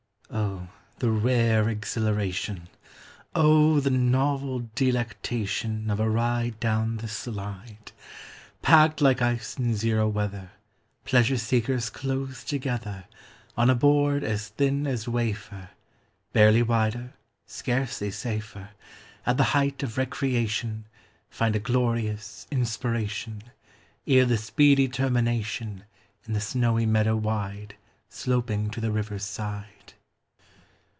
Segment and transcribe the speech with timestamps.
[0.33, 0.69] Oh,
[0.99, 2.69] the rare exhilaration,
[3.35, 7.91] Oh, the novel delectation Of a ride down the slide!
[8.61, 10.51] Packed like ice in zero weather,
[11.03, 13.05] Pleasure seekers close together,
[13.57, 15.71] On a board as thin as wafer,
[16.31, 17.11] Barely wider,
[17.45, 18.69] scarcely safer,
[19.25, 20.85] At the height of recreation
[21.29, 23.43] Find a glorious inspiration,
[24.07, 25.83] Ere the speedy termination
[26.25, 27.75] In the snowy meadow wide,
[28.07, 29.65] Sloping to the river's side.